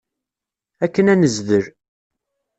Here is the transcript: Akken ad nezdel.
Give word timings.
Akken 0.85 1.11
ad 1.13 1.17
nezdel. 1.19 1.65